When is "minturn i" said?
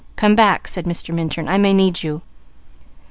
1.13-1.59